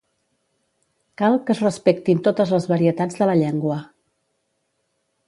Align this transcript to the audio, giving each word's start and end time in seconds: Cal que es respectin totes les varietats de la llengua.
Cal 1.21 1.35
que 1.49 1.55
es 1.55 1.61
respectin 1.65 2.23
totes 2.29 2.53
les 2.55 2.67
varietats 2.71 3.21
de 3.21 3.29
la 3.31 3.37
llengua. 3.43 3.79